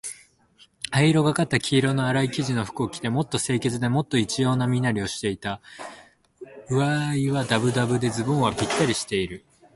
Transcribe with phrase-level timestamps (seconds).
[0.89, 5.61] 灰色がかった黄色のあらい生地の服を着て、もっと清潔で、もっと一様な身なりをしていた。
[6.71, 9.45] 上衣はだぶだぶで、ズボンはぴったりしている。